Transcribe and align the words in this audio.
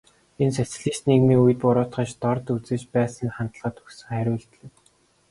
Энэ 0.41 0.49
нь 0.51 0.57
социалист 0.61 1.03
нийгмийн 1.07 1.43
үед 1.45 1.59
буруутгаж, 1.61 2.09
дорд 2.21 2.45
үзэж 2.55 2.83
байсан 2.95 3.27
хандлагад 3.35 3.75
өгсөн 3.83 4.07
хариу 4.11 4.33
үйлдэл 4.35 4.63
юм. 4.67 4.71